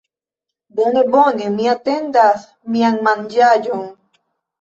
Bone, 0.77 1.01
bone, 1.15 1.43
mi 1.57 1.67
atendas 1.73 2.47
mian... 2.77 2.97
manĝaĵon? 3.09 3.85